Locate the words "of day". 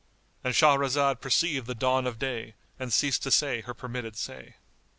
2.07-2.55